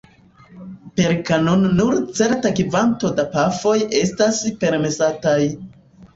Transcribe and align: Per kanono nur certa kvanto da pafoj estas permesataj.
Per 0.99 1.11
kanono 1.27 1.69
nur 1.79 1.99
certa 2.21 2.53
kvanto 2.61 3.13
da 3.21 3.27
pafoj 3.37 3.77
estas 4.01 4.43
permesataj. 4.67 5.39